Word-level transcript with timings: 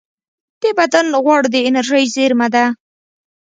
د 0.61 0.63
بدن 0.77 1.07
غوړ 1.23 1.41
د 1.53 1.55
انرژۍ 1.67 2.03
زېرمه 2.13 2.47
ده 2.55 2.65